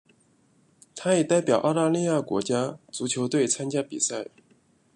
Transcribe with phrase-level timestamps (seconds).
[0.95, 4.25] 他也代表澳大利亚国家足球队参加比赛。